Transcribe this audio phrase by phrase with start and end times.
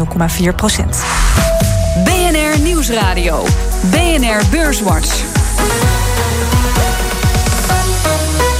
[0.00, 1.02] 0,4 procent.
[2.04, 3.46] BNR Nieuwsradio.
[3.90, 5.22] BNR Beurswatch.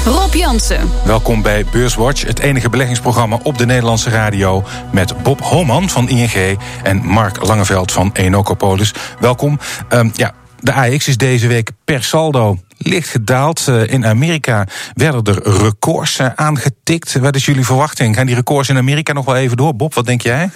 [0.04, 0.90] Rob Jansen.
[1.04, 4.64] Welkom bij Beurswatch, het enige beleggingsprogramma op de Nederlandse radio.
[4.92, 8.94] Met Bob Homan van ING en Mark Langeveld van Enocopolis.
[9.20, 9.58] Welkom.
[9.88, 13.66] Um, ja, de AX is deze week per saldo licht gedaald.
[13.68, 17.18] Uh, in Amerika werden er records uh, aangetikt.
[17.18, 18.16] Wat is jullie verwachting?
[18.16, 19.76] Gaan die records in Amerika nog wel even door?
[19.76, 20.50] Bob, wat denk jij?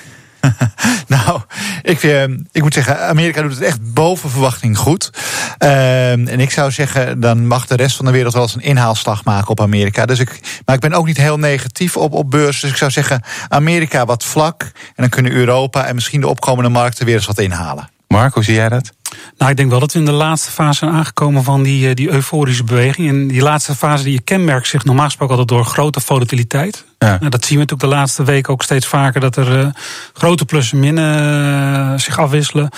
[1.06, 1.40] nou,
[1.82, 2.22] ik, uh,
[2.52, 5.11] ik moet zeggen, Amerika doet het echt boven verwachting goed.
[5.58, 8.61] Uh, en ik zou zeggen, dan mag de rest van de wereld wel eens een
[8.61, 10.07] inhaalslag maken op Amerika.
[10.07, 12.61] Dus ik, maar ik ben ook niet heel negatief op, op beurs.
[12.61, 14.62] Dus ik zou zeggen, Amerika wat vlak.
[14.62, 17.93] En dan kunnen Europa en misschien de opkomende markten weer eens wat inhalen.
[18.14, 18.93] Mark, hoe zie jij dat?
[19.39, 21.95] Nou, ik denk wel dat we in de laatste fase zijn aangekomen van die, eh,
[21.95, 23.09] die euforische beweging.
[23.09, 26.85] En die laatste fase die je kenmerkt zich normaal gesproken altijd door grote volatiliteit.
[26.99, 27.17] Ja.
[27.19, 29.67] Nou, dat zien we natuurlijk de laatste weken ook steeds vaker, dat er uh,
[30.13, 32.69] grote plussen en minnen uh, zich afwisselen.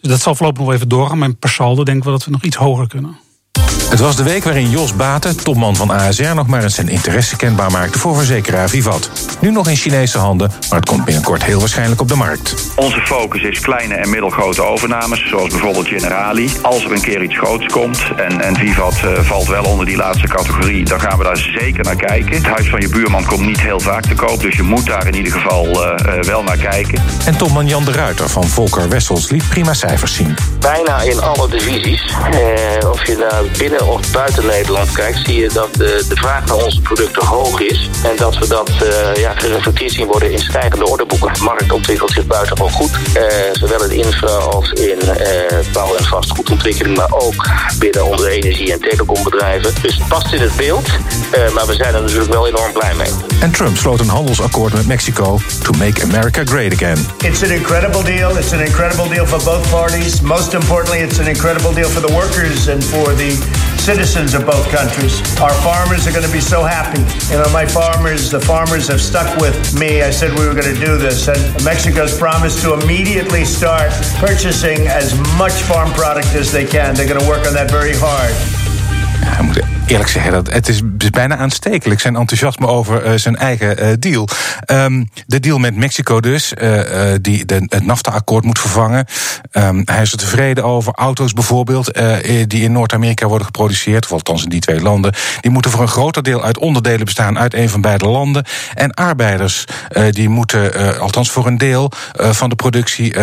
[0.00, 1.18] Dus dat zal voorlopig nog even doorgaan.
[1.18, 3.16] Maar per saldo denk ik wel dat we nog iets hoger kunnen.
[3.94, 7.36] Het was de week waarin Jos Baten, topman van ASR, nog maar eens zijn interesse
[7.36, 9.10] kenbaar maakte voor verzekeraar Vivat.
[9.40, 12.54] Nu nog in Chinese handen, maar het komt binnenkort heel waarschijnlijk op de markt.
[12.76, 16.50] Onze focus is kleine en middelgrote overnames, zoals bijvoorbeeld Generali.
[16.62, 19.96] Als er een keer iets groots komt en, en Vivat uh, valt wel onder die
[19.96, 22.34] laatste categorie, dan gaan we daar zeker naar kijken.
[22.34, 25.06] Het huis van je buurman komt niet heel vaak te koop, dus je moet daar
[25.06, 27.02] in ieder geval uh, uh, wel naar kijken.
[27.26, 30.34] En topman Jan de Ruiter van Volker Wessels liet prima cijfers zien.
[30.60, 32.14] Bijna in alle divisies,
[32.90, 36.56] of je daar binnen of buiten Nederland kijkt, zie je dat de, de vraag naar
[36.56, 37.88] onze producten hoog is.
[38.02, 41.32] En dat we dat uh, ja, gereflecteerd zien worden in stijgende orderboeken.
[41.32, 42.90] De markt ontwikkelt zich buitengewoon goed.
[42.90, 48.72] Uh, zowel in infra als in uh, bouw- en vastgoedontwikkeling, maar ook binnen onze energie-
[48.72, 49.74] en telecombedrijven.
[49.82, 50.88] Dus het past in het beeld,
[51.54, 53.10] maar we zijn er natuurlijk wel enorm blij mee.
[53.40, 57.06] En Trump sloot een handelsakkoord met Mexico to make America great again.
[57.22, 58.38] It's an incredible deal.
[58.38, 60.20] It's an incredible deal for both parties.
[60.20, 63.43] Most importantly, it's an incredible deal for the workers and for the
[63.84, 65.20] citizens of both countries.
[65.42, 67.02] Our farmers are going to be so happy.
[67.30, 70.00] You know, my farmers, the farmers have stuck with me.
[70.00, 71.28] I said we were going to do this.
[71.28, 76.94] And Mexico's promised to immediately start purchasing as much farm product as they can.
[76.94, 79.73] They're going to work on that very hard.
[79.86, 80.80] Eerlijk zeggen, dat het is
[81.10, 84.28] bijna aanstekelijk zijn enthousiasme over uh, zijn eigen uh, deal.
[84.66, 86.80] Um, de deal met Mexico dus, uh,
[87.20, 89.06] die de, het NAFTA-akkoord moet vervangen.
[89.52, 90.92] Um, hij is er tevreden over.
[90.92, 91.98] Auto's bijvoorbeeld,
[92.46, 95.88] die in Noord-Amerika worden geproduceerd, of althans in die twee landen, die moeten voor een
[95.88, 98.44] groter deel uit onderdelen bestaan uit een van beide landen.
[98.74, 99.64] En arbeiders,
[100.10, 103.14] die moeten, althans voor een deel van de productie,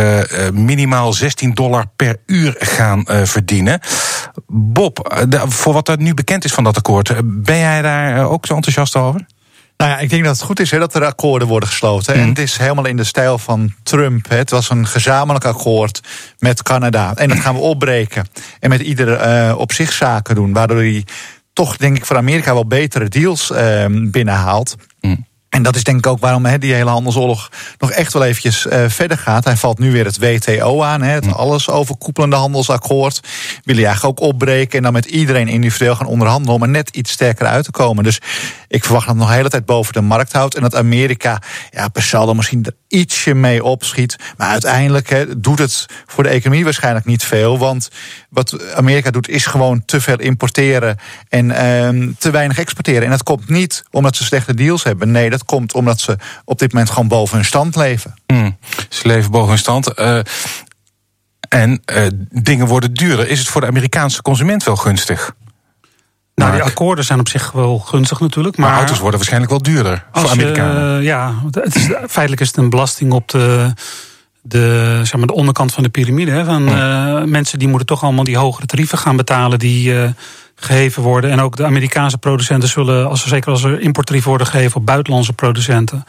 [0.54, 3.80] minimaal 16 dollar per uur gaan verdienen.
[4.48, 7.14] Bob, voor wat er nu bekend is van dat akkoord.
[7.24, 9.26] Ben jij daar ook zo enthousiast over?
[9.78, 12.16] Nou ja, ik denk dat het goed is hè, dat er akkoorden worden gesloten.
[12.16, 12.22] Mm.
[12.22, 14.30] En het is helemaal in de stijl van Trump.
[14.30, 16.02] Het was een gezamenlijk akkoord
[16.40, 17.16] met Canada.
[17.16, 18.28] En dat gaan we opbreken.
[18.60, 20.54] En met ieder uh, op zich zaken doen.
[20.54, 21.06] Waardoor hij
[21.54, 24.76] toch, denk ik, voor Amerika wel betere deals uh, binnenhaalt.
[25.62, 28.66] En dat is denk ik ook waarom he, die hele handelsoorlog nog echt wel eventjes
[28.66, 29.44] uh, verder gaat.
[29.44, 31.32] Hij valt nu weer het WTO aan, he, het mm.
[31.32, 33.20] alles overkoepelende handelsakkoord.
[33.64, 36.90] Wil hij eigenlijk ook opbreken en dan met iedereen individueel gaan onderhandelen om er net
[36.90, 38.04] iets sterker uit te komen.
[38.04, 38.22] Dus
[38.68, 40.56] ik verwacht dat het nog de hele tijd boven de markt houdt.
[40.56, 44.16] En dat Amerika ja, per saldo misschien ietsje mee opschiet.
[44.38, 47.58] Maar uiteindelijk doet het voor de economie waarschijnlijk niet veel.
[47.58, 47.90] Want
[48.30, 50.98] wat Amerika doet is gewoon te veel importeren
[51.30, 53.04] en uh, te weinig exporteren.
[53.04, 55.12] En dat komt niet omdat ze slechte deals hebben.
[55.12, 58.14] Nee, dat komt omdat ze op dit moment gewoon boven hun stand leven.
[58.28, 58.58] Mm,
[58.90, 60.00] ze leven boven hun stand.
[60.00, 60.20] Uh,
[61.50, 63.28] en uh, dingen worden duurder.
[63.28, 65.36] Is het voor de Amerikaanse consument wel gunstig?
[66.42, 68.58] Nou, die akkoorden zijn op zich wel gunstig natuurlijk.
[68.58, 71.00] Maar, maar auto's worden waarschijnlijk wel duurder voor Amerikanen.
[71.00, 73.74] Uh, ja, het is, feitelijk is het een belasting op de,
[74.42, 76.32] de, zeg maar de onderkant van de piramide.
[76.32, 79.60] Hè, van, uh, mensen die moeten toch allemaal die hogere tarieven gaan betalen.
[79.60, 80.10] Die uh,
[80.62, 81.32] geheven worden.
[81.32, 84.86] En ook de Amerikaanse producenten zullen, als er, zeker als er importtarieven worden gegeven op
[84.86, 86.06] buitenlandse producenten,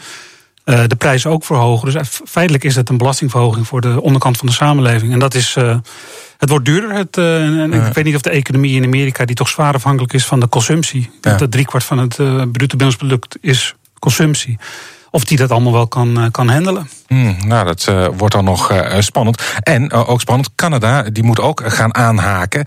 [0.64, 1.92] uh, de prijzen ook verhogen.
[1.92, 5.12] Dus feitelijk is het een belastingverhoging voor de onderkant van de samenleving.
[5.12, 5.56] En dat is.
[5.56, 5.76] Uh,
[6.38, 6.92] het wordt duurder.
[6.92, 7.86] Het, uh, en ja.
[7.86, 10.48] Ik weet niet of de economie in Amerika, die toch zwaar afhankelijk is van de
[10.48, 11.10] consumptie.
[11.20, 11.36] Ja.
[11.36, 12.16] Dat driekwart van het
[12.52, 14.58] bruto binnenlands is consumptie
[15.14, 16.88] of die dat allemaal wel kan, uh, kan handelen.
[17.06, 19.42] Hmm, nou, dat uh, wordt dan nog uh, spannend.
[19.62, 22.64] En ook spannend, Canada, die moet ook gaan aanhaken.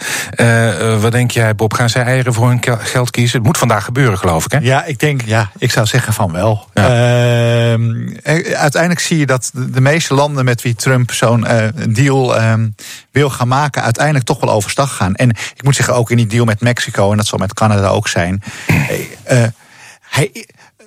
[1.02, 1.74] wat denk jij, Bob?
[1.74, 3.38] Gaan zij eieren voor hun geld kiezen?
[3.38, 4.58] Het moet vandaag gebeuren, geloof ik, hè?
[4.58, 6.68] Ja, ik denk, ja, ik zou zeggen van wel.
[6.74, 6.84] Ja.
[6.84, 8.16] Ehm,
[8.54, 11.46] uiteindelijk zie je dat de meeste landen met wie Trump zo'n
[11.90, 12.68] deal ehm,
[13.12, 15.16] wil gaan maken, uiteindelijk toch wel overstag gaan.
[15.16, 17.88] En ik moet zeggen, ook in die deal met Mexico, en dat zal met Canada
[17.88, 18.44] ook zijn.
[20.10, 20.46] hij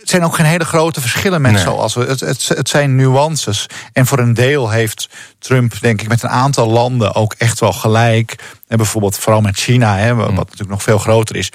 [0.08, 1.62] het zijn ook geen hele grote verschillen met Nee.
[1.62, 2.04] zoals we.
[2.04, 3.66] Het, het, het zijn nuances.
[3.92, 5.08] En voor een deel heeft
[5.38, 8.34] Trump, denk ik, met een aantal landen ook echt wel gelijk.
[8.68, 11.52] En bijvoorbeeld vooral met China, hè, wat natuurlijk nog veel groter is.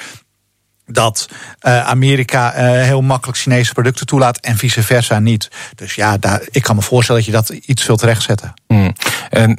[0.85, 1.29] Dat
[1.59, 5.47] eh, Amerika eh, heel makkelijk Chinese producten toelaat en vice versa niet.
[5.75, 8.53] Dus ja, daar, ik kan me voorstellen dat je dat iets zult rechtzetten.
[8.67, 8.94] Hmm.
[9.33, 9.56] En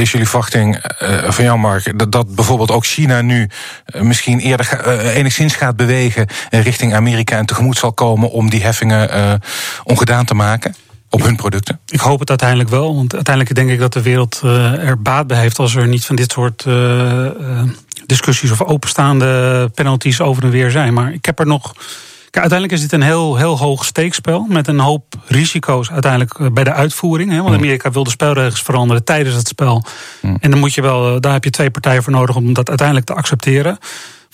[0.00, 3.48] is jullie verwachting eh, van jou, Mark, dat, dat bijvoorbeeld ook China nu
[3.84, 8.62] eh, misschien eerder eh, enigszins gaat bewegen richting Amerika en tegemoet zal komen om die
[8.62, 9.40] heffingen
[9.84, 10.74] ongedaan te maken
[11.10, 11.80] op hun producten?
[11.86, 12.94] Ik hoop het uiteindelijk wel.
[12.94, 16.16] Want uiteindelijk denk ik dat de wereld er baat bij heeft als er niet van
[16.16, 16.66] dit soort
[18.06, 20.94] discussies of openstaande penalties over en weer zijn.
[20.94, 21.74] Maar ik heb er nog.
[22.40, 26.64] Uiteindelijk is dit een heel, heel hoog steekspel met een hoop risico's uiteindelijk eh, bij
[26.64, 27.30] de uitvoering.
[27.30, 27.42] Hè?
[27.42, 29.84] Want Amerika wil de spelregels veranderen tijdens het spel.
[30.40, 32.68] En dan moet je wel, eh, daar heb je twee partijen voor nodig om dat
[32.68, 33.78] uiteindelijk te accepteren.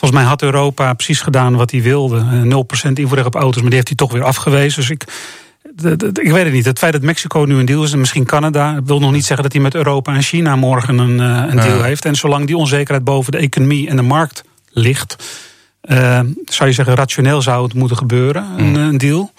[0.00, 2.18] Volgens mij had Europa precies gedaan wat hij wilde.
[2.18, 4.80] Eh, 0% invoerrecht op auto's, maar die heeft hij toch weer afgewezen.
[4.80, 5.04] Dus ik,
[6.22, 6.64] ik weet het niet.
[6.64, 8.82] Het feit dat Mexico nu een deal is en misschien Canada...
[8.84, 11.82] wil nog niet zeggen dat hij met Europa en China morgen een, eh, een deal
[11.82, 12.04] heeft.
[12.04, 15.16] En zolang die onzekerheid boven de economie en de markt ligt...
[15.80, 19.32] eh, zou je zeggen, rationeel zou het moeten gebeuren, een, een deal.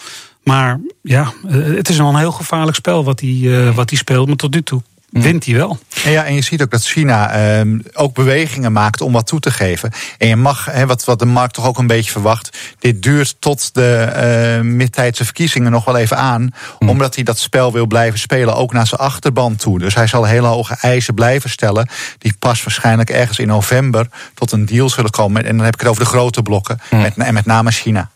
[0.44, 4.00] Maar ja, eh, het is wel een heel gevaarlijk spel wat hij, eh, wat hij
[4.00, 4.28] speelt.
[4.28, 5.80] Maar tot nu toe wint hij wel.
[6.04, 9.40] En, ja, en je ziet ook dat China ehm, ook bewegingen maakt om wat toe
[9.40, 9.92] te geven.
[10.18, 13.36] En je mag, hè, wat, wat de markt toch ook een beetje verwacht, dit duurt
[13.40, 16.50] tot de eh midtijdse verkiezingen nog wel even aan.
[16.80, 19.80] Omdat hij dat spel wil blijven spelen, ook naar zijn achterban toe.
[19.80, 21.90] Dus hij zal hele hoge eisen blijven stellen.
[22.18, 25.46] Die pas waarschijnlijk ergens in november tot een deal zullen komen.
[25.46, 26.80] En dan heb ik het over de grote blokken.
[26.90, 28.10] Met, en met name China.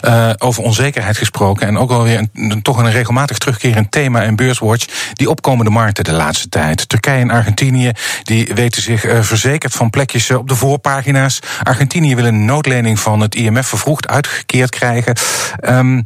[0.00, 4.36] Eh, over onzekerheid gesproken en ook wel weer een, toch een regelmatig terugkerend thema in
[4.36, 5.12] Beurswatch.
[5.12, 6.88] Die opkomende markten de laatste tijd.
[6.88, 7.92] Turkije en Argentinië
[8.22, 11.40] die weten zich eh, verzekerd van plekjes eh, op de voorpagina's.
[11.62, 15.14] Argentinië wil een noodlening van het IMF vervroegd uitgekeerd krijgen.
[15.60, 16.02] Ehm,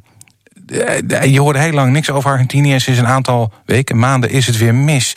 [0.67, 4.47] eh, je hoorde heel lang niks over Argentinië en sinds een aantal weken, maanden is
[4.47, 5.17] het weer mis.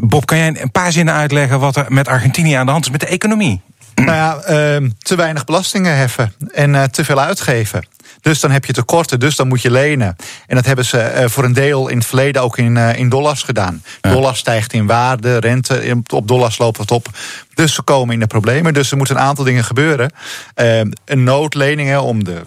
[0.00, 2.90] Bob, kan jij een paar zinnen uitleggen wat er met Argentinië aan de hand is
[2.90, 3.60] met de economie?
[4.04, 7.86] Nou ja, ehm, te weinig belastingen heffen en eh, te veel uitgeven.
[8.20, 10.16] Dus dan heb je tekorten, dus dan moet je lenen.
[10.46, 13.08] En dat hebben ze eh, voor een deel in het verleden ook in, eh, in
[13.08, 13.82] dollars gedaan.
[14.00, 17.08] Dollar stijgt in waarde, rente op dollars loopt het op.
[17.54, 18.74] Dus ze komen in de problemen.
[18.74, 20.12] Dus er moeten een aantal dingen gebeuren.
[20.54, 22.40] Ehm, een noodlening hè, om de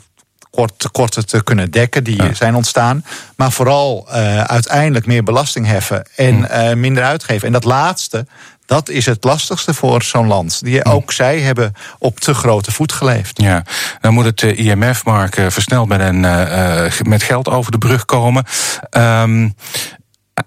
[0.50, 3.06] kort- tekorten te kunnen dekken die zijn ontstaan.
[3.36, 4.09] Maar vooral
[4.45, 7.48] uiteindelijk meer belasting heffen en minder uitgeven.
[7.48, 8.25] En dat laatste,
[8.71, 10.63] dat is het lastigste voor zo'n land.
[10.63, 13.41] Die ook zij hebben op te grote voet geleefd.
[13.41, 13.63] Ja,
[14.01, 17.77] dan moet het eh, IMF, Mark, eh, versneld met, een, eh, met geld over de
[17.77, 18.45] brug komen.
[18.89, 19.50] Ehm,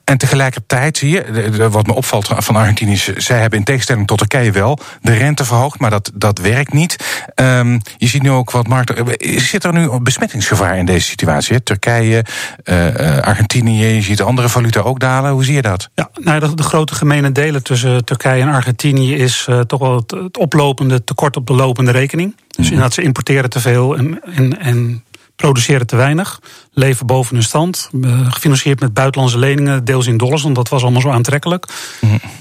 [0.04, 4.18] en tegelijkertijd zie je, wat me opvalt van Argentinië, is, zij hebben in tegenstelling tot
[4.18, 7.22] Turkije wel de rente verhoogd, maar dat, dat werkt niet.
[7.34, 8.90] Ehm, je ziet nu ook wat markt.
[8.92, 11.54] eh, Zit er nu besmettingsgevaar in deze situatie?
[11.54, 11.60] hè?
[11.60, 12.24] Turkije,
[12.64, 15.30] eh, eh, Argentinië, je ziet de andere valuta ook dalen.
[15.32, 15.88] Hoe zie je dat?
[15.94, 20.10] Ja, nou, de, de grote gemene delen tussen Turkije en Argentinië is toch wel het,
[20.10, 22.36] het oplopende tekort op de lopende rekening.
[22.56, 25.04] Dus inderdaad, ze importeren te veel en, en, en
[25.36, 26.40] produceren te weinig.
[26.72, 27.90] Leven boven hun stand.
[28.02, 31.66] eh, gefinancierd met buitenlandse leningen, deels in dollars, want dat was allemaal zo aantrekkelijk.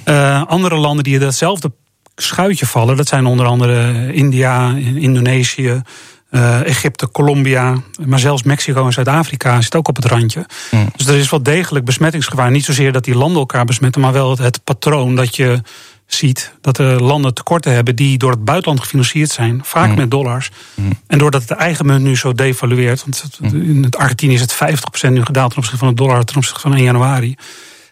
[0.03, 1.71] Eh, andere landen die in datzelfde
[2.15, 5.81] schuitje vallen, dat zijn onder andere India, Indonesië.
[6.29, 10.45] eh, Egypte, Colombia, maar zelfs Mexico en Zuid-Afrika zit ook op het randje.
[10.95, 12.51] Dus er is wel degelijk besmettingsgevaar.
[12.51, 15.62] Niet zozeer dat die landen elkaar besmetten, maar wel het, het patroon dat je
[16.13, 20.50] ziet dat de landen tekorten hebben die door het buitenland gefinancierd zijn, vaak met dollars.
[21.08, 24.53] En doordat het eigen munt nu zo devalueert, want het- in het Argentinië is het
[24.53, 27.36] 50% nu gedaald ten opzichte van het dollar ten opzichte van 1 januari.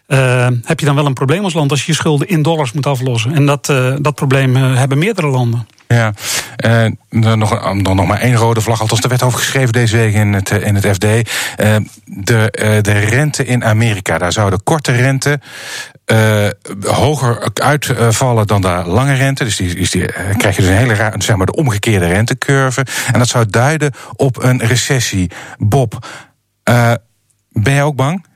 [0.06, 2.72] eh, heb je dan wel een probleem als land als je je schulden in dollars
[2.72, 3.34] moet aflossen?
[3.34, 5.66] En dat, eh, dat probleem eh, hebben meerdere landen.
[5.88, 6.12] Ja,
[7.10, 7.50] dan, nog,
[7.82, 8.80] dan nog maar één rode vlag.
[8.80, 11.00] Althans, er werd over geschreven deze week in het, in het FD.
[12.04, 12.48] De,
[12.82, 14.18] de rente in Amerika.
[14.18, 15.40] Daar zou de korte rente
[16.12, 16.48] eh,
[16.82, 19.44] hoger uitvallen dan de lange rente.
[19.44, 22.06] Dus die, is die, eh, krijg je dus een hele raar, zeg maar de omgekeerde
[22.06, 22.86] rentecurve.
[23.12, 25.30] En dat zou duiden op een recessie.
[25.58, 26.06] Bob,
[26.62, 26.92] eh,
[27.48, 28.26] ben jij ook bang?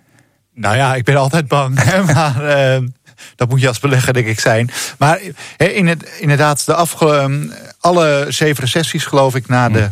[0.54, 1.75] Nou ja, ik ben altijd bang.
[2.14, 2.83] maar eh,
[3.37, 4.71] dat moet je als belegger denk ik zijn.
[4.99, 5.21] Maar
[5.56, 7.49] in het, inderdaad, de afge, ehm,
[7.80, 9.88] alle zeven recessies geloof ik na de eh,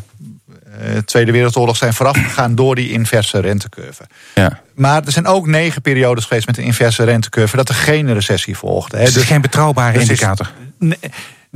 [1.05, 4.05] Tweede Wereldoorlog zijn voorafgegaan door die inverse rentecurve.
[4.35, 4.61] Ja.
[4.75, 8.57] Maar er zijn ook negen periodes geweest met een inverse rentecurve dat er geen recessie
[8.57, 8.97] volgde.
[8.97, 9.05] Hè.
[9.05, 10.51] Dus Dus- geen betrouwbare dus is- indicator.
[10.79, 10.99] Nee,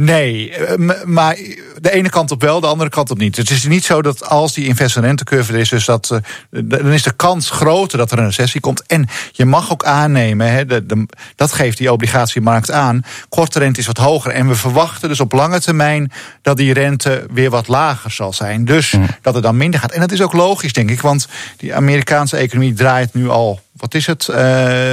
[0.01, 1.37] Nee, eh, maar
[1.81, 3.37] de ene kant op wel, de andere kant op niet.
[3.37, 7.03] Het is niet zo dat als die investmentcurve er is, dus dat, eh, dan is
[7.03, 8.83] de kans groter dat er een recessie komt.
[8.87, 13.87] En je mag ook aannemen, hè, de, dat geeft die obligatiemarkt aan, korte rente is
[13.87, 14.33] wat hoger.
[14.33, 16.13] En we verwachten dus op lange termijn
[16.43, 18.65] dat die rente weer wat lager zal zijn.
[18.65, 19.07] Dus mm.
[19.23, 19.93] dat het dan minder gaat.
[19.93, 23.95] En dat is ook logisch, denk ik, want die Amerikaanse economie draait nu al wat
[23.95, 24.37] is het, uh,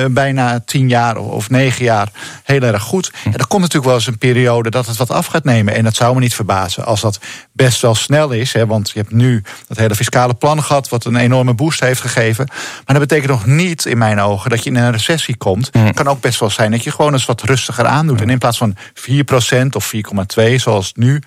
[0.09, 2.09] bijna tien jaar of negen jaar
[2.43, 3.11] heel erg goed.
[3.23, 5.73] En er komt natuurlijk wel eens een periode dat het wat af gaat nemen.
[5.73, 7.19] En dat zou me niet verbazen als dat
[7.51, 8.53] best wel snel is.
[8.53, 12.01] Hè, want je hebt nu dat hele fiscale plan gehad, wat een enorme boost heeft
[12.01, 12.45] gegeven.
[12.85, 15.69] Maar dat betekent nog niet, in mijn ogen, dat je in een recessie komt.
[15.71, 18.21] Het kan ook best wel zijn dat je gewoon eens wat rustiger aandoet.
[18.21, 21.21] En in plaats van 4% of 4,2 zoals nu.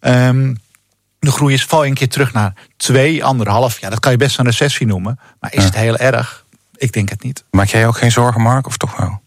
[0.00, 0.56] Um,
[1.24, 3.24] de groei is, val een keer terug naar 2, 1,5.
[3.80, 5.18] Ja, dat kan je best een recessie noemen.
[5.40, 6.43] Maar is het heel erg?
[6.76, 7.44] Ik denk het niet.
[7.50, 9.22] Maak jij ook geen zorgen, Mark, of toch wel?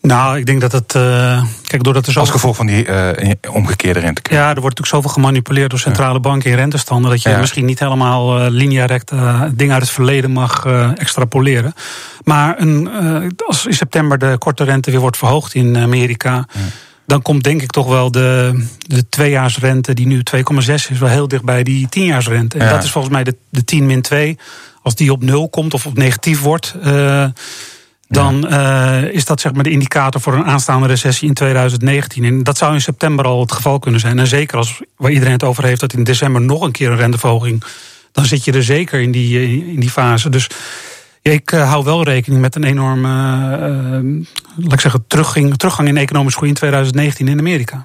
[0.00, 0.94] Nou, ik denk dat het.
[0.94, 2.20] Uh, kijk, doordat er zo.
[2.20, 3.08] Als gevolg van die uh,
[3.50, 4.20] omgekeerde rente.
[4.22, 7.10] Ja, er wordt natuurlijk zoveel gemanipuleerd door centrale banken in rentestanden.
[7.10, 11.74] dat je misschien niet helemaal uh, linea recta dingen uit het verleden mag extrapoleren.
[12.24, 12.90] Maar een,
[13.46, 16.46] als in september de korte rente weer wordt verhoogd in Amerika.
[17.06, 20.42] Dan komt denk ik toch wel de, de tweejaarsrente, die nu 2,6
[20.72, 22.58] is, wel heel dicht bij die tienjaarsrente.
[22.58, 24.38] En dat is volgens mij de, de 10 min 2
[24.82, 27.24] als die op nul komt of op negatief wordt, uh,
[28.08, 32.24] dan uh, is dat zeg maar de indicator voor een aanstaande recessie in 2019.
[32.24, 34.18] En dat zou in september al het geval kunnen zijn.
[34.18, 36.96] En zeker als waar iedereen het over heeft dat in december nog een keer een
[36.96, 37.62] renteverhoging,
[38.12, 40.28] dan zit je er zeker in die, eh, in die fase.
[40.28, 40.46] Dus
[41.22, 44.24] ik hou wel rekening met een enorme, uh,
[44.56, 47.84] laat ik zeggen, teruggang, teruggang in economische groei in 2019 in Amerika.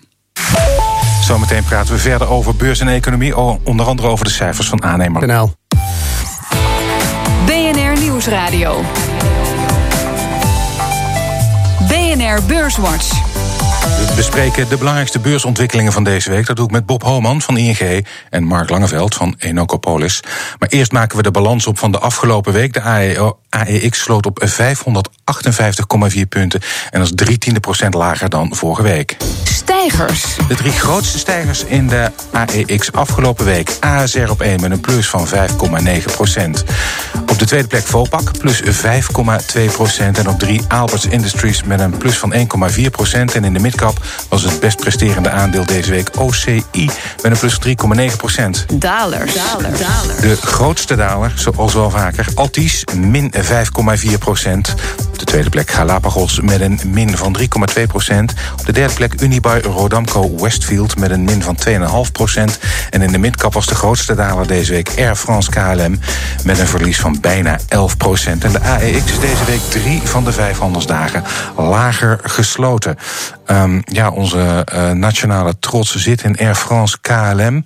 [1.21, 5.21] Zometeen praten we verder over beurs en economie, onder andere over de cijfers van aannemer.
[5.21, 5.55] Kanaal.
[8.17, 8.83] Nieuwsradio.
[11.87, 13.36] BNR Beurswatch.
[13.97, 16.45] We bespreken de belangrijkste beursontwikkelingen van deze week.
[16.45, 20.23] Dat doe ik met Bob Homan van ING en Mark Langeveld van Enocopolis.
[20.59, 22.73] Maar eerst maken we de balans op van de afgelopen week.
[22.73, 22.81] De
[23.49, 29.17] AEX sloot op 558,4 punten en dat is drie tiende procent lager dan vorige week.
[29.43, 30.23] Stijgers.
[30.47, 33.77] De drie grootste stijgers in de AEX afgelopen week.
[33.79, 35.33] ASR op 1 met een plus van 5,9
[36.15, 36.63] procent.
[37.37, 38.69] Op de tweede plek Vopak plus 5,2
[39.71, 40.17] procent.
[40.17, 42.39] En op drie Alberts Industries met een plus van 1,4
[42.91, 43.35] procent.
[43.35, 46.89] En in de midcap was het best presterende aandeel deze week OCI
[47.21, 48.65] met een plus van 3,9 procent.
[48.73, 49.33] Dalers.
[49.33, 50.21] Daler.
[50.21, 54.73] De grootste daler, zoals wel vaker, Altis min 5,4 procent.
[55.07, 57.37] Op de tweede plek Galapagos met een min van
[57.77, 58.33] 3,2 procent.
[58.59, 62.59] Op de derde plek Unibuy Rodamco Westfield met een min van 2,5 procent.
[62.89, 65.99] En in de midcap was de grootste daler deze week Air France KLM
[66.43, 68.43] met een verlies van bijna 11 procent.
[68.43, 71.23] En de AEX is deze week drie van de vijf handelsdagen
[71.57, 72.95] lager gesloten.
[73.47, 77.63] Um, ja, onze uh, nationale trots zit in Air France KLM.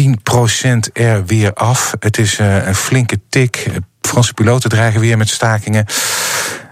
[0.00, 1.94] 10% er weer af.
[2.00, 3.66] Het is uh, een flinke tik.
[4.00, 5.86] Franse piloten dreigen weer met stakingen.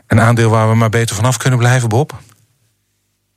[0.07, 2.19] Een aandeel waar we maar beter vanaf kunnen blijven, Bob?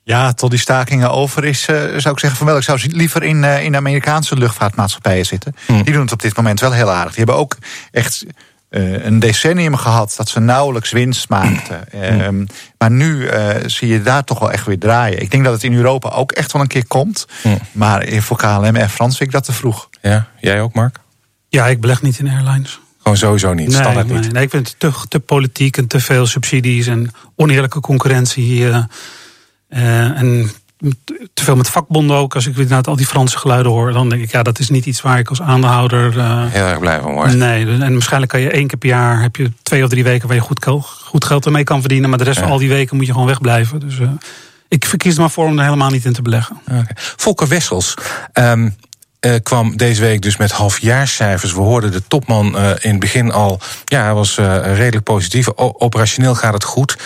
[0.06, 2.58] Ja, tot die stakingen over is, uh, zou ik zeggen van wel.
[2.58, 5.56] Ik zou liever in, uh, in de Amerikaanse luchtvaartmaatschappijen zitten.
[5.66, 5.84] Hmm.
[5.84, 7.16] Die doen het op dit moment wel heel aardig.
[7.16, 7.58] Die hebben ook
[7.92, 8.26] echt
[8.70, 11.88] uh, een decennium gehad dat ze nauwelijks winst maakten.
[12.32, 12.48] Mm.
[12.78, 13.30] maar nu
[13.66, 15.22] zie je daar toch wel echt weer draaien.
[15.22, 17.28] Ik denk dat het in Europa ook echt wel een keer komt.
[17.44, 17.60] Mm.
[17.72, 19.90] Maar voor KLM en Frans vind ik dat te vroeg.
[20.02, 21.00] Ja, jij ook, Mark?
[21.50, 22.80] Ja, ik beleg niet in airlines.
[23.02, 24.32] Gewoon sowieso niet, nee, niet.
[24.32, 28.66] Nee, ik vind het te, te politiek en te veel subsidies en oneerlijke concurrentie.
[29.74, 30.52] Uh, en
[31.34, 32.36] te veel met vakbonden ook.
[32.36, 34.86] Als ik inderdaad al die Franse geluiden hoor, dan denk ik, ja, dat is niet
[34.86, 36.18] iets waar ik als aandeelhouder.
[36.18, 37.36] Uh, Heel erg blij van word.
[37.36, 40.04] Nee, dus- en waarschijnlijk kan je één keer per jaar heb je twee of drie
[40.04, 40.66] weken waar je goed,
[41.04, 42.10] goed geld ermee kan verdienen.
[42.10, 42.44] Maar de rest ja.
[42.44, 43.80] van al die weken moet je gewoon wegblijven.
[43.80, 44.10] Dus uh,
[44.68, 46.58] ik verkies er maar voor om er helemaal niet in te beleggen.
[46.68, 46.86] Okay.
[46.96, 47.94] Volker Wessels.
[48.34, 48.76] Um,
[49.26, 51.54] uh, kwam deze week dus met halfjaarscijfers.
[51.54, 53.60] We hoorden de topman uh, in het begin al.
[53.86, 55.56] Ja, hij was uh, redelijk positief.
[55.56, 56.98] Operationeel gaat het goed.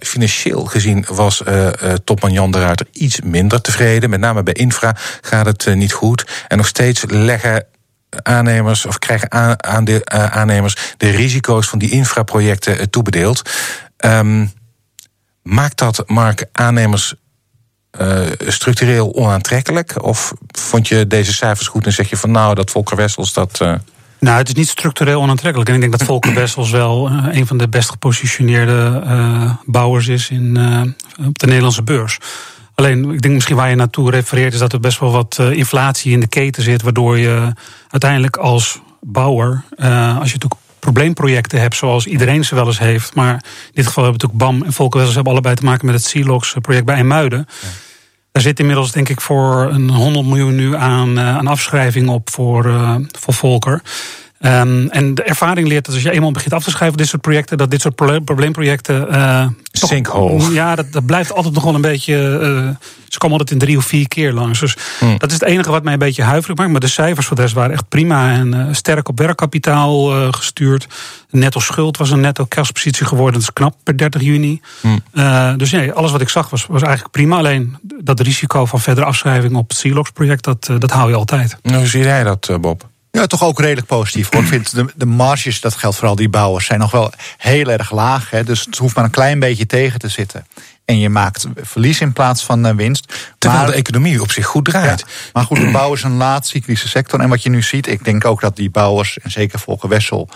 [0.00, 1.42] financieel gezien was
[2.04, 4.10] topman Jan de Ruiter iets minder tevreden.
[4.10, 6.26] Met name bij infra gaat het niet goed.
[6.48, 7.66] En nog steeds leggen
[8.22, 13.50] aannemers of krijgen aandeel, aannemers de risico's van die infraprojecten toebedeeld.
[14.04, 14.52] Um,
[15.42, 17.14] maakt dat, Mark, aannemers
[18.00, 20.04] uh, structureel onaantrekkelijk?
[20.04, 23.58] Of vond je deze cijfers goed en zeg je van nou, dat Volker Wessels dat.
[23.62, 23.74] Uh...
[24.18, 25.68] Nou, het is niet structureel onaantrekkelijk.
[25.68, 29.02] En ik denk dat Volker Wessels wel uh, een van de best gepositioneerde
[29.64, 30.56] bouwers is in,
[31.26, 32.18] op de Nederlandse beurs.
[32.74, 36.12] Alleen, ik denk misschien waar je naartoe refereert, is dat er best wel wat inflatie
[36.12, 36.82] in de keten zit.
[36.82, 37.52] Waardoor je
[37.90, 40.54] uiteindelijk als bouwer, als je natuurlijk
[40.86, 43.14] probleemprojecten hebt, zoals iedereen ze wel eens heeft.
[43.14, 45.86] Maar in dit geval hebben we natuurlijk BAM en Volker Wessels hebben allebei te maken
[45.86, 47.46] met het Silox project bij IJmuiden.
[47.60, 47.68] Ja
[48.36, 52.74] Daar zit inmiddels denk ik voor een 100 miljoen nu aan, aan afschrijving op voor,
[53.18, 53.82] voor Volker.
[54.40, 57.22] Um, en de ervaring leert dat als je eenmaal begint af te schrijven dit soort
[57.22, 59.06] projecten, dat dit soort probleemprojecten.
[59.10, 60.52] Uh, Sinkhole.
[60.52, 62.14] Ja, dat, dat blijft altijd nog wel een beetje.
[62.42, 62.68] Uh,
[63.08, 64.60] ze komen altijd in drie of vier keer langs.
[64.60, 65.18] Dus hmm.
[65.18, 66.70] dat is het enige wat mij een beetje huiverig maakt.
[66.70, 70.86] Maar de cijfers voor de rest waren echt prima en uh, sterk op werkkapitaal gestuurd.
[71.30, 73.32] netto schuld was een netto cashpositie geworden.
[73.32, 74.60] Dat is knap per 30 juni.
[74.80, 75.02] Hmm.
[75.58, 77.36] dus nee, alles wat ik zag was, was eigenlijk prima.
[77.36, 81.56] Alleen dat risico van verdere afschrijving op het Celox project, dat, dat hou je altijd.
[81.62, 82.94] Hoe zie jij dat, Bob?
[83.16, 84.42] Ja, toch ook redelijk positief hoor.
[84.42, 87.90] Ik vind de, de marges, dat geldt vooral die bouwers, zijn nog wel heel erg
[87.90, 88.30] laag.
[88.30, 90.46] Hè, dus het hoeft maar een klein beetje tegen te zitten.
[90.84, 93.32] En je maakt verlies in plaats van eh, winst.
[93.38, 95.04] Terwijl maar, de economie op zich goed draait.
[95.32, 97.20] maar goed, de bouw is een laat cyclische sector.
[97.20, 100.28] En wat je nu ziet, ik denk ook dat die bouwers, en zeker Volker Wessel,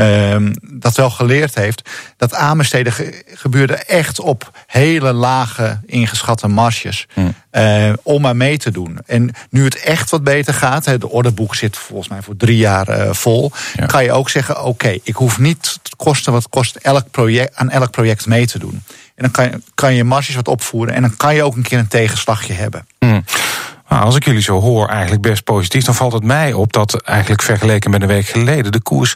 [0.00, 1.90] um, dat wel geleerd heeft.
[2.16, 2.92] Dat aanbesteden
[3.26, 7.06] gebeurde echt op hele lage ingeschatte marges.
[7.12, 7.34] Hmm.
[7.52, 8.98] Uh, om maar mee te doen.
[9.06, 12.88] En nu het echt wat beter gaat, de orderboek zit volgens mij voor drie jaar
[12.88, 13.52] uh, vol.
[13.86, 17.90] Kan je ook zeggen: oké, ik hoef niet kosten wat kost elk project, aan elk
[17.90, 18.82] project mee te doen.
[19.14, 20.94] En dan kan je, kan je marges wat opvoeren.
[20.94, 22.86] En dan kan je ook een keer een tegenslagje hebben.
[22.98, 23.24] Hmm.
[23.88, 27.02] Nou, als ik jullie zo hoor, eigenlijk best positief, dan valt het mij op dat
[27.02, 29.14] eigenlijk vergeleken met een week geleden de koers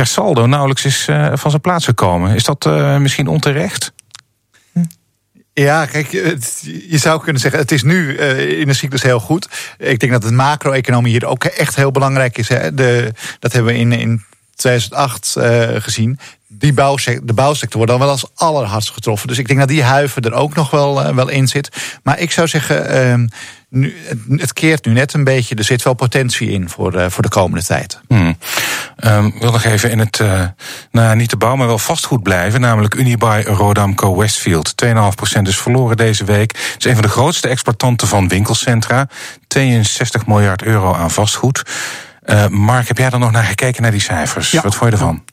[0.00, 2.34] per saldo nauwelijks is uh, van zijn plaats gekomen.
[2.34, 3.92] Is dat uh, misschien onterecht?
[5.52, 6.10] Ja, kijk,
[6.88, 9.48] je zou kunnen zeggen, het is nu uh, in de cyclus heel goed.
[9.78, 12.48] Ik denk dat de macro-economie hier ook echt heel belangrijk is.
[12.48, 12.74] Hè.
[12.74, 15.36] De, dat hebben we in, in 2008
[15.82, 16.18] gezien.
[16.48, 19.28] Die bouwsector, de bouwsector wordt dan wel als allerhardst getroffen.
[19.28, 21.98] Dus ik denk dat die huiver er ook nog wel, wel in zit.
[22.02, 23.26] Maar ik zou zeggen, ehm,
[23.68, 23.96] nu,
[24.36, 25.54] het keert nu net een beetje.
[25.54, 28.00] Er zit wel potentie in voor, voor de komende tijd.
[28.08, 28.36] Hmm.
[29.04, 30.42] Um, ik wil nog even in het, uh,
[30.90, 32.60] nou niet de bouw, maar wel vastgoed blijven.
[32.60, 34.74] Namelijk Unibuy Rodamco Westfield.
[34.84, 36.52] 2,5% is verloren deze week.
[36.52, 39.08] Het is een van de grootste exportanten van winkelcentra.
[39.46, 41.62] 62 miljard euro aan vastgoed.
[42.24, 44.50] Uh, Mark, heb jij er nog naar gekeken naar die cijfers?
[44.50, 44.62] Ja.
[44.62, 45.24] Wat vond je ervan?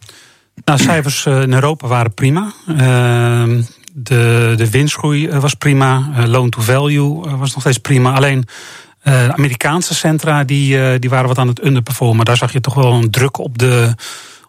[0.66, 2.52] Nou, cijfers in Europa waren prima.
[2.68, 3.64] Uh,
[4.00, 6.10] de, de winstgroei eh, was prima.
[6.26, 8.14] Loan to value eh, was nog steeds prima.
[8.14, 8.48] Alleen
[9.08, 12.26] uh, Amerikaanse centra die, die waren wat aan het underperformen.
[12.26, 13.96] Daar zag je toch wel een druk op de,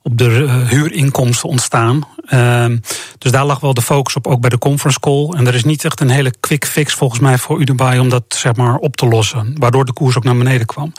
[0.02, 2.06] op de huurinkomsten ontstaan.
[2.26, 2.76] Ehm,
[3.18, 5.28] dus daar lag wel de focus op, ook bij de conference call.
[5.36, 8.24] En er is niet echt een hele quick fix volgens mij voor Unibail om dat
[8.28, 9.54] zeg maar, op te lossen.
[9.58, 10.92] Waardoor de koers ook naar beneden kwam.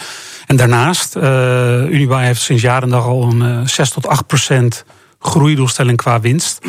[0.45, 1.23] En daarnaast, uh,
[1.89, 4.85] Unibail heeft sinds jaren dag al een 6 tot 8 procent
[5.19, 6.59] groeidoelstelling qua winst.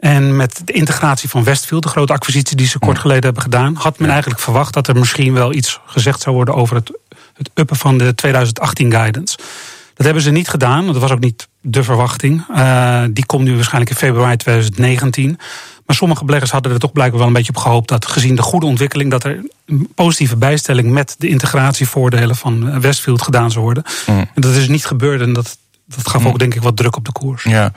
[0.00, 3.74] En met de integratie van Westfield, de grote acquisitie die ze kort geleden hebben gedaan,
[3.74, 6.98] had men eigenlijk verwacht dat er misschien wel iets gezegd zou worden over het,
[7.34, 9.36] het uppen van de 2018 guidance.
[9.94, 12.44] Dat hebben ze niet gedaan, want dat was ook niet de verwachting.
[12.50, 15.38] Uh, die komt nu waarschijnlijk in februari 2019.
[15.86, 18.42] Maar sommige beleggers hadden er toch blijkbaar wel een beetje op gehoopt dat gezien de
[18.42, 23.84] goede ontwikkeling, dat er een positieve bijstelling met de integratievoordelen van Westfield gedaan zou worden.
[24.06, 24.18] Mm.
[24.18, 25.58] En dat is niet gebeurd en dat
[25.96, 27.42] dat gaf ook denk ik wat druk op de koers.
[27.42, 27.72] Ja,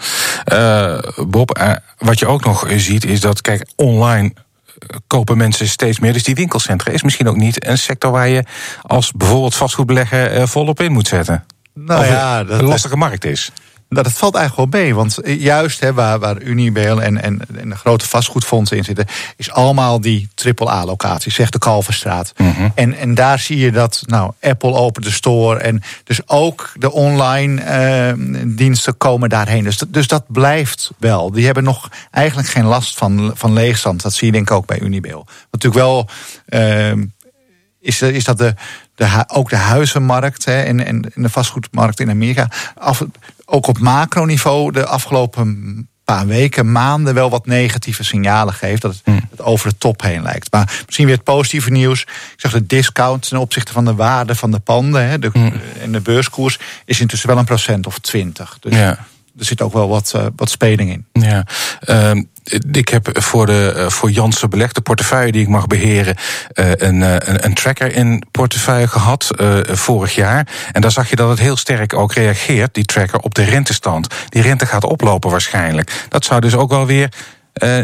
[0.54, 5.68] uh, Bob, uh, wat je ook nog ziet is dat, kijk, online eh, kopen mensen
[5.68, 6.14] steeds meer.
[6.14, 8.44] Dus die winkelcentra is misschien ook niet een sector waar je
[8.82, 11.46] als bijvoorbeeld vastgoedbelegger volop in moet zetten.
[11.74, 13.52] Nou ja, dat een lastige markt is.
[13.94, 14.96] Dat het valt eigenlijk wel mee.
[14.96, 19.06] Want juist hè, waar, waar Unibail en, en, en de grote vastgoedfondsen in zitten,
[19.38, 22.34] is allemaal die triple-A-locatie, zegt de Kalverstraat.
[22.38, 25.60] Mm en, en daar zie je dat nou, Apple opent de store.
[25.60, 27.62] En dus ook de online
[28.18, 29.64] uh, diensten komen daarheen.
[29.64, 31.32] Dus, dus dat blijft wel.
[31.32, 34.02] Die hebben nog eigenlijk geen last van, van leegstand.
[34.02, 35.26] Dat zie je denk ik ook bij Unibail.
[35.52, 36.10] Natuurlijk wel.
[36.50, 36.92] Uh,
[37.80, 38.54] is, is dat de,
[38.96, 42.48] de, ook de huizenmarkt hè, en, en de vastgoedmarkt in Amerika.
[42.76, 43.04] Af,
[43.46, 48.82] ook op macroniveau de afgelopen paar weken, maanden wel wat negatieve signalen geeft.
[48.82, 49.30] Dat het, hmm.
[49.38, 50.52] over de top heen lijkt.
[50.52, 52.02] Maar misschien weer het positieve nieuws.
[52.02, 55.54] Ik zag de discount ten opzichte van de waarde van de panden hè, de, hmm.
[55.82, 58.58] en de beurskoers is intussen wel een procent of twintig.
[58.60, 59.06] Dus ja.
[59.38, 61.06] Er zit ook wel wat, uh, wat speling in.
[61.24, 61.46] Ja.
[61.90, 62.12] Uh,
[62.72, 66.16] ik heb voor, de, eh, voor Janssen Beleg, de portefeuille die ik mag beheren,
[66.54, 69.32] eh, een, eh, een, een tracker in portefeuille gehad
[69.66, 70.48] vorig jaar.
[70.72, 74.08] En daar zag je dat het heel sterk ook reageert, die tracker, op de rentestand.
[74.30, 76.06] Die rente gaat oplopen waarschijnlijk.
[76.10, 77.10] Dat zou dus ook wel weer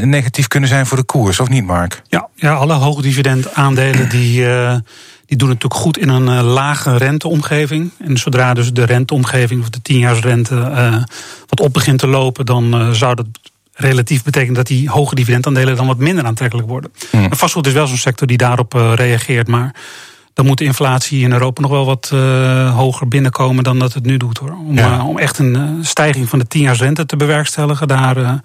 [0.02, 2.02] negatief kunnen zijn voor de koers, of niet, Mark?
[2.08, 4.46] Ja, ja alle hoogdividend aandelen die.
[5.30, 7.92] Die doen natuurlijk goed in een lage renteomgeving.
[7.98, 10.96] En zodra dus de renteomgeving of de tienjaarsrente uh,
[11.48, 13.26] wat op begint te lopen, dan zou dat
[13.74, 16.92] relatief betekent dat die hoge dividendaandelen dan wat minder aantrekkelijk worden.
[17.10, 17.34] Hmm.
[17.36, 19.76] Vastgoed is wel zo'n sector die daarop reageert, maar
[20.34, 22.10] dan moet de inflatie in Europa nog wel wat
[22.76, 24.52] hoger binnenkomen dan dat het nu doet hoor.
[24.52, 25.06] Om, ja.
[25.06, 28.42] om echt een stijging van de 10 rente te bewerkstelligen, daar,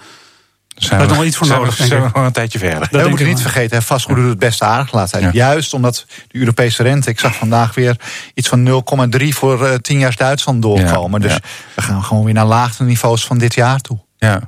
[0.74, 2.06] Zijn is nog wel iets voor zijn nodig, we, denk zijn ik.
[2.06, 2.80] we gewoon een tijdje verder.
[2.90, 5.32] Dat we moeten ik niet vergeten, hè, vastgoed doet het beste aardig de laatste tijd.
[5.32, 5.46] Ja.
[5.46, 7.96] Juist omdat de Europese rente, ik zag vandaag weer
[8.34, 8.84] iets van
[9.20, 11.20] 0,3 voor eh 10 jaar Duitsland doorkomen.
[11.20, 11.48] Ja, dus ja.
[11.74, 13.98] we gaan gewoon weer naar laagste niveaus van dit jaar toe.
[14.16, 14.40] Ja.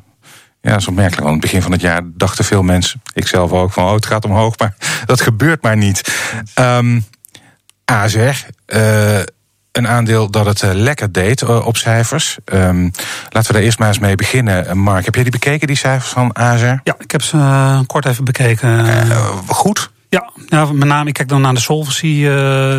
[0.61, 1.23] Ja, dat is opmerkelijk.
[1.23, 3.93] Want aan het begin van het jaar dachten veel mensen, ik zelf ook, van oh,
[3.93, 4.75] het gaat omhoog, maar
[5.07, 6.15] dat gebeurt maar niet.
[6.55, 6.99] Ehm
[7.87, 9.21] ASR, eh,
[9.77, 12.37] een aandeel dat het eh, lekker deed eh, op cijfers.
[12.45, 12.83] Ehm,
[13.31, 14.79] laten we daar eerst maar eens mee beginnen.
[14.79, 16.65] Mark, heb jij die bekeken, die cijfers van ASR?
[16.65, 18.87] Ja, ik heb ze eh, kort even bekeken.
[19.47, 19.91] Goed.
[20.09, 22.29] Ja, ja, met name, ik kijk dan naar de solvency.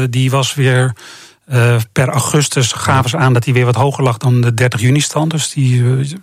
[0.09, 0.93] die was weer
[1.91, 4.99] per augustus gaven ze aan dat die weer wat hoger lag dan de 30 juni
[4.99, 5.31] stand.
[5.31, 6.17] Dus die eh,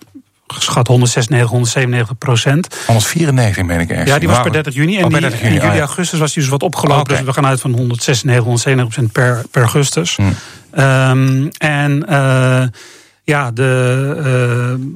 [0.47, 2.77] geschat 196, 197 procent.
[2.87, 4.11] 194 ben ik ergens.
[4.11, 4.97] Ja, die was per 30 juni.
[4.97, 5.81] En Oh, per die, 30 juni, in juli, ja.
[5.81, 7.01] augustus was die dus wat opgelopen.
[7.01, 7.17] Oké.
[7.17, 10.17] Dus we gaan uit van 196, 197 procent per, per augustus.
[10.17, 10.35] Hmm.
[10.75, 12.65] Ehm, en eh,
[13.25, 14.87] ja, de, eh,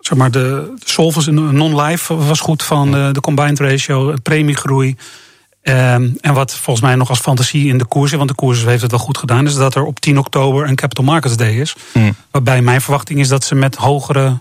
[0.00, 4.96] zeg maar de solvency non-life was goed van de, de combined ratio, premiegroei.
[5.62, 8.82] Ehm, en wat volgens mij nog als fantasie in de koers, want de koers heeft
[8.82, 11.76] het wel goed gedaan, is dat er op 10 oktober een Capital Markets Day is.
[11.92, 12.14] Hmm.
[12.30, 14.38] Waarbij mijn verwachting is dat ze met hogere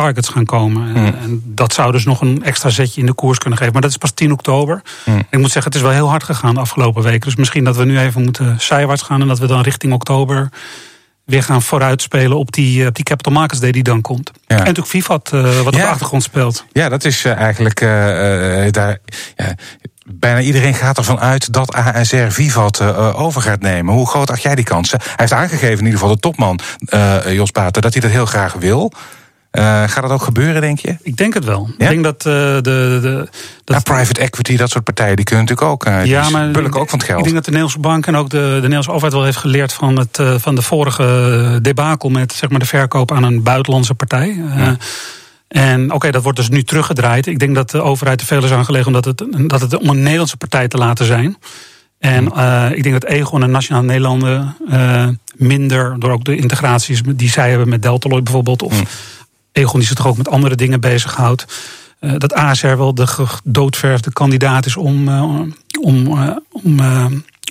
[0.00, 0.96] targets gaan komen.
[0.96, 3.72] En- En dat zou dus nog een extra zetje in de koers kunnen geven.
[3.72, 4.82] Maar dat is pas 10 oktober.
[5.30, 7.20] Ik moet zeggen, het is wel heel hard gegaan de afgelopen weken.
[7.20, 9.20] Dus misschien dat we nu even moeten zijwaarts gaan...
[9.20, 10.48] en dat we dan richting oktober
[11.24, 12.38] weer gaan vooruitspelen...
[12.38, 14.30] op die, eh, op die Capital Markets Day die dan komt.
[14.34, 14.40] Ja.
[14.46, 16.64] En natuurlijk Vivat, eh, wat op de achtergrond speelt.
[16.72, 17.80] Ja, dat is eh, eigenlijk
[18.72, 18.98] daar.
[19.36, 19.54] Ja,
[20.06, 22.80] bijna iedereen gaat ervan uit dat ASR Vivat
[23.14, 23.94] over gaat nemen.
[23.94, 24.98] Hoe groot acht jij die kansen?
[25.02, 26.58] Hij heeft aangegeven, in ieder geval de topman
[27.28, 28.92] Jos Baten, dat hij dat heel graag wil.
[29.56, 30.96] Eh, gaat dat ook gebeuren, denk je?
[31.02, 31.68] Ik denk het wel.
[31.78, 31.84] Ja?
[31.84, 32.60] Ik denk dat eh, de...
[32.62, 33.28] de
[33.64, 35.84] dat Ja, private equity, dat soort partijen, die kunnen natuurlijk ook.
[35.84, 37.22] eh, die bulken ook van het Ik geld.
[37.22, 39.98] denk dat de Nederlandse bank en ook de, de Nederlandse overheid wel heeft geleerd van,
[39.98, 44.42] het, van de vorige debakel met zeg maar, de verkoop aan een buitenlandse partij.
[45.48, 47.26] En oké, dat wordt dus nu teruggedraaid.
[47.26, 50.02] Ik denk dat de overheid te veel is aangelegen omdat het, dat het om een
[50.02, 51.36] Nederlandse partij te laten zijn.
[51.98, 54.56] En eh, ik denk dat Egon en Nationaal Nederlanden
[55.36, 58.80] minder, door ook de integraties die zij hebben met Deltaloid bijvoorbeeld, of
[59.56, 61.44] Egon die zich toch ook met andere dingen bezighoudt.
[62.00, 65.22] eh, dat ASR wel de gedoodverfde kandidaat is om, eh,
[65.80, 66.80] om, eh, om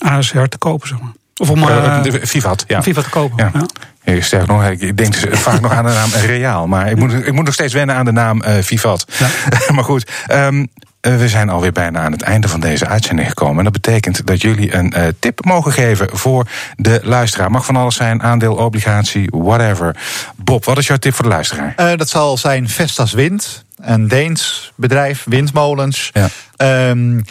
[0.05, 1.11] ASR te kopen, zeg maar.
[1.37, 2.81] Of om de Vivat, ja.
[2.83, 3.37] Viva te kopen.
[3.37, 3.51] Ja.
[3.53, 3.65] Ja.
[4.13, 6.67] Ja, Sterker nog, ik denk dus vaak nog aan de naam Reaal.
[6.67, 9.05] Maar ik moet, ik moet nog steeds wennen aan de naam eh, Vivat.
[9.75, 10.65] maar goed, ehm, eh,
[11.13, 13.57] we zijn alweer bijna aan het einde van deze uitzending gekomen.
[13.57, 17.51] En dat betekent dat jullie een eh, tip mogen geven voor de luisteraar.
[17.51, 19.95] Mag van alles zijn, aandeel, obligatie, whatever.
[20.35, 21.73] Bob, wat is jouw tip voor de luisteraar?
[21.75, 26.09] Eh, dat zal zijn Vestas Wind, een Deens bedrijf, windmolens.
[26.13, 26.29] Ja.
[26.55, 27.25] Ehm, een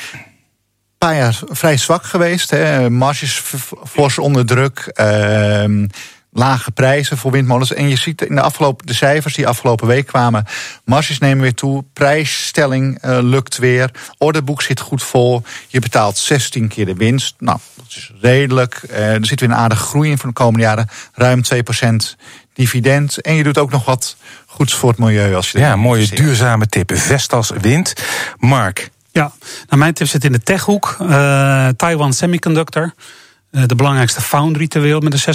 [0.98, 2.50] paar jaar vrij zwak geweest.
[2.50, 2.90] Hè.
[2.90, 3.42] Marges
[3.84, 4.78] fors onder druk.
[4.78, 5.86] ehm,
[6.36, 7.72] lage prijzen voor windmolens.
[7.74, 10.44] En je ziet in de, afgelopen, de cijfers die afgelopen week kwamen...
[10.84, 13.90] marges nemen weer toe, prijsstelling eh, lukt weer...
[14.18, 17.34] orderboek zit goed vol, je betaalt 16 keer de winst.
[17.38, 18.74] Nou, dat is redelijk.
[18.90, 20.88] Eh, er zit weer een aardige groei in voor de komende jaren.
[21.12, 22.14] Ruim 2%
[22.52, 23.20] dividend.
[23.20, 24.16] En je doet ook nog wat
[24.46, 25.34] goeds voor het milieu.
[25.34, 26.26] Als je Ja, mooie investeert.
[26.28, 26.90] duurzame tip.
[26.96, 27.92] Vestas Wind.
[28.38, 29.32] Mark, Ja,
[29.66, 30.96] nou, mijn tip zit in de techhoek.
[31.00, 32.94] Eh Taiwan Semiconductor.
[33.54, 35.34] Eh, de belangrijkste foundry ter wereld met een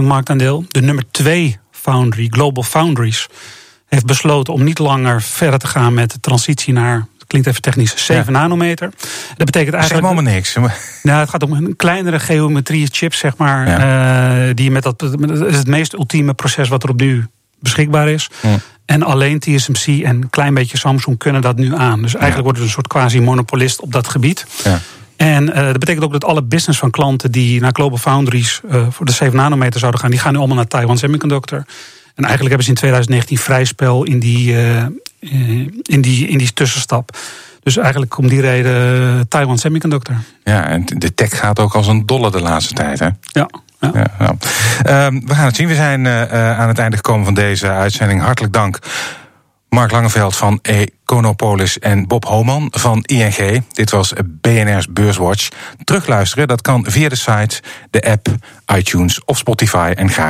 [0.00, 0.64] 56% marktaandeel.
[0.68, 3.26] De nummer 2 foundry, Global Foundries,
[3.86, 7.06] heeft besloten om niet langer verder te gaan met de transitie naar.
[7.26, 8.90] Klinkt even technisch, 7 nanometer.
[9.36, 10.02] Dat betekent zeg eigenlijk.
[10.02, 10.54] maar maar niks.
[11.02, 13.68] Nou, het gaat om een kleinere geometrie chip, zeg maar.
[13.68, 14.48] Ja.
[14.48, 15.02] eh, die met dat,
[15.46, 17.26] is het meest ultieme proces wat er op nu
[17.58, 18.30] beschikbaar is.
[18.42, 18.58] Ja.
[18.84, 22.02] En alleen TSMC en een klein beetje Samsung kunnen dat nu aan.
[22.02, 24.46] Dus eigenlijk wordt het een soort quasi-monopolist op dat gebied.
[25.20, 28.86] En eh, dat betekent ook dat alle business van klanten die naar Global Foundries eh,
[28.90, 31.64] voor de 7 nanometer zouden gaan, die gaan nu allemaal naar Taiwan Semiconductor.
[32.14, 34.84] En eigenlijk hebben ze in 2019 vrij spel in die, eh,
[35.82, 37.16] in die, in die tussenstap.
[37.62, 40.16] Dus eigenlijk om die reden Taiwan Semiconductor.
[40.44, 43.08] Ja, en de tech gaat ook als een dolle de laatste tijd, hè?
[43.22, 43.48] Ja.
[43.80, 44.36] ja.
[44.82, 45.68] Ehm, we gaan het zien.
[45.68, 48.20] We zijn aan het einde gekomen van deze uitzending.
[48.20, 48.78] Hartelijk dank.
[49.70, 53.62] Mark Langeveld van Econopolis en Bob Homan van ING.
[53.72, 55.48] Dit was BNR's Beurswatch.
[55.84, 58.28] Terugluisteren, dat kan via de site, de app,
[58.76, 59.92] iTunes of Spotify.
[59.96, 60.28] En graag